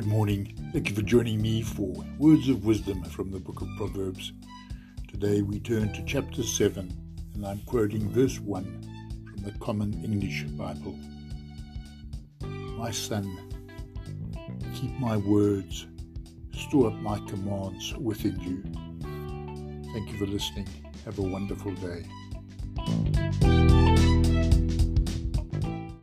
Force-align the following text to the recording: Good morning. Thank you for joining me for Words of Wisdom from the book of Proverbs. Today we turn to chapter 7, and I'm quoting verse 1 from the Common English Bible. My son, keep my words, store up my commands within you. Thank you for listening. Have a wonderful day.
Good 0.00 0.08
morning. 0.08 0.56
Thank 0.72 0.88
you 0.88 0.94
for 0.94 1.02
joining 1.02 1.42
me 1.42 1.60
for 1.60 1.92
Words 2.16 2.48
of 2.48 2.64
Wisdom 2.64 3.04
from 3.04 3.30
the 3.30 3.38
book 3.38 3.60
of 3.60 3.68
Proverbs. 3.76 4.32
Today 5.08 5.42
we 5.42 5.60
turn 5.60 5.92
to 5.92 6.02
chapter 6.06 6.42
7, 6.42 6.90
and 7.34 7.46
I'm 7.46 7.58
quoting 7.66 8.08
verse 8.08 8.40
1 8.40 8.64
from 9.26 9.42
the 9.42 9.52
Common 9.58 9.92
English 10.02 10.44
Bible. 10.52 10.98
My 12.78 12.90
son, 12.90 13.38
keep 14.74 14.98
my 14.98 15.18
words, 15.18 15.86
store 16.56 16.86
up 16.86 16.94
my 16.94 17.18
commands 17.28 17.94
within 17.98 18.40
you. 18.40 18.62
Thank 19.92 20.12
you 20.12 20.18
for 20.18 20.24
listening. 20.24 20.66
Have 21.04 21.18
a 21.18 21.22
wonderful 21.22 21.74
day. 21.74 22.06